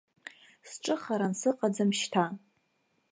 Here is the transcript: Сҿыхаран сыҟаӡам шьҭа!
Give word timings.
Сҿыхаран 0.69 1.33
сыҟаӡам 1.39 1.89
шьҭа! 1.99 2.25